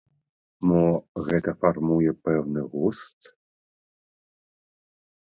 [0.67, 0.79] Мо
[1.27, 3.19] гэта фармуе пэўны густ?